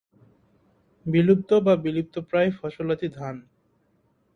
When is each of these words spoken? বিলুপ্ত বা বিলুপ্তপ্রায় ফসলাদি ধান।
বিলুপ্ত 1.05 1.49
বা 1.65 1.73
বিলুপ্তপ্রায় 1.75 2.49
ফসলাদি 2.51 3.07
ধান। 3.09 3.35